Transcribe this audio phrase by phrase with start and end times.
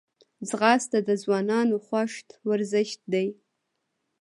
[0.49, 2.13] ځغاسته د ځوانانو خوښ
[2.49, 3.27] ورزش دی